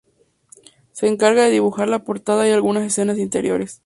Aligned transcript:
Se 0.93 1.07
encarga 1.07 1.43
de 1.43 1.51
dibujar 1.51 1.87
la 1.87 2.03
portada 2.03 2.47
y 2.47 2.51
algunas 2.51 2.81
escenas 2.85 3.19
interiores. 3.19 3.79